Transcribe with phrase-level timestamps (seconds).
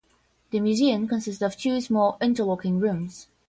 [0.49, 3.27] The museum consisted of two small interlocking rooms.